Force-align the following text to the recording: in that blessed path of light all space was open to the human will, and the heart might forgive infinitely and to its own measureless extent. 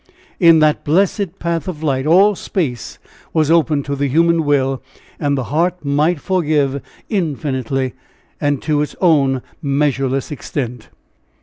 in 0.39 0.57
that 0.57 0.83
blessed 0.83 1.37
path 1.37 1.67
of 1.67 1.83
light 1.83 2.07
all 2.07 2.33
space 2.35 2.97
was 3.33 3.51
open 3.51 3.83
to 3.83 3.95
the 3.95 4.07
human 4.07 4.43
will, 4.43 4.81
and 5.19 5.37
the 5.37 5.43
heart 5.53 5.85
might 5.85 6.19
forgive 6.19 6.81
infinitely 7.07 7.93
and 8.41 8.63
to 8.63 8.81
its 8.81 8.95
own 8.99 9.43
measureless 9.61 10.31
extent. 10.31 10.89